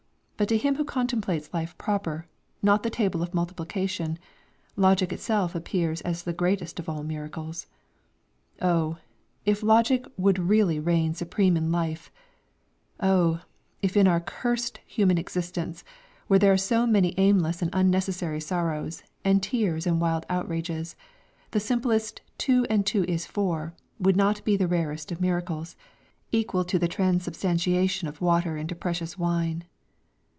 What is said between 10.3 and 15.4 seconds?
really reign supreme in life; oh, if in our cursed human